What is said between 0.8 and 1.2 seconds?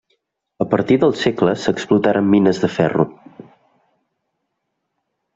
del